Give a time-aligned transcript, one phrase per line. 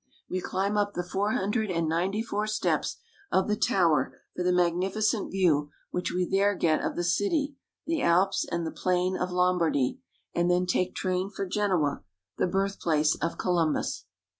[0.27, 2.97] We climb up the four hundred and ninety four steps
[3.31, 7.53] of the tower for the magnificent view which we there get of the city,
[7.85, 9.99] the Alps, and the plain of Lombardy,
[10.33, 12.01] and then take train for Genoa,
[12.39, 14.05] the birthplace of Columbus.